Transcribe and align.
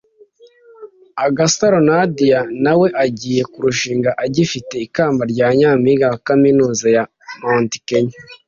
Agasaro 1.25 1.79
Nadia 1.87 2.39
na 2.63 2.73
we 2.79 2.87
agiye 3.05 3.41
kurushinga 3.51 4.09
agifite 4.25 4.73
ikamba 4.85 5.21
rya 5.31 5.47
Nyampinga 5.57 6.05
wa 6.11 6.19
Kaminuza 6.27 6.87
ya 6.95 7.03
Mount 7.41 7.71
Kenya 7.87 8.17